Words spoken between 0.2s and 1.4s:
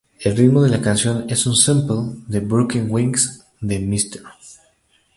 ritmo de la canción